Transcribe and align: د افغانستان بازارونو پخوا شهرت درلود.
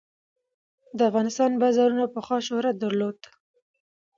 د 0.97 0.99
افغانستان 1.09 1.51
بازارونو 1.61 2.05
پخوا 2.15 2.37
شهرت 2.47 2.75
درلود. 2.83 3.19